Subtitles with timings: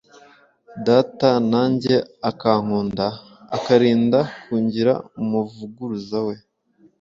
[0.85, 1.97] data na njye
[2.29, 3.05] akankunda,
[3.57, 6.35] akarinda kungira umuvuguruza we,